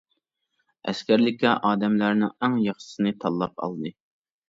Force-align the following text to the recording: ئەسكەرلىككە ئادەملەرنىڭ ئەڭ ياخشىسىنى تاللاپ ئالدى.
ئەسكەرلىككە 0.91 1.53
ئادەملەرنىڭ 1.69 2.35
ئەڭ 2.49 2.59
ياخشىسىنى 2.67 3.19
تاللاپ 3.25 3.59
ئالدى. 3.69 3.99